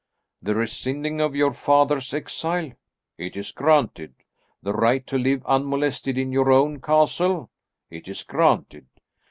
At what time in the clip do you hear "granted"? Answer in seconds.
3.51-4.15, 8.23-8.87